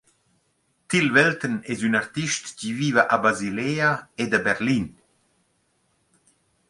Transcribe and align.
Till 0.89 1.07
Velten 1.15 1.53
es 1.71 1.79
ün 1.87 1.99
artist 2.03 2.43
chi 2.57 2.69
viva 2.79 3.03
a 3.15 3.17
Basilea 3.23 3.91
ed 4.23 4.31
a 4.37 4.43
Berlin. 4.47 4.85